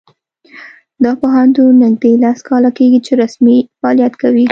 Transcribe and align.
دا 1.03 1.11
پوهنتون 1.21 1.71
نږدې 1.83 2.11
لس 2.23 2.39
کاله 2.47 2.69
کیږي 2.77 2.99
چې 3.05 3.11
رسمي 3.23 3.57
فعالیت 3.79 4.13
کوي 4.21 4.45